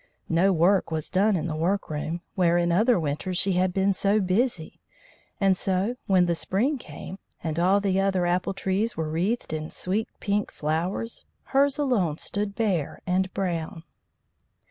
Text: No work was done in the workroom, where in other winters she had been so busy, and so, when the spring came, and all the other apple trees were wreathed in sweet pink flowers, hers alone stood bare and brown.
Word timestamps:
No 0.29 0.51
work 0.51 0.89
was 0.89 1.11
done 1.11 1.35
in 1.35 1.45
the 1.45 1.55
workroom, 1.55 2.23
where 2.33 2.57
in 2.57 2.71
other 2.71 2.99
winters 2.99 3.37
she 3.37 3.51
had 3.53 3.71
been 3.71 3.93
so 3.93 4.19
busy, 4.19 4.79
and 5.39 5.55
so, 5.55 5.93
when 6.07 6.25
the 6.25 6.33
spring 6.33 6.79
came, 6.79 7.19
and 7.43 7.59
all 7.59 7.79
the 7.79 8.01
other 8.01 8.25
apple 8.25 8.55
trees 8.55 8.97
were 8.97 9.11
wreathed 9.11 9.53
in 9.53 9.69
sweet 9.69 10.07
pink 10.19 10.51
flowers, 10.51 11.25
hers 11.43 11.77
alone 11.77 12.17
stood 12.17 12.55
bare 12.55 12.99
and 13.05 13.31
brown. 13.35 13.83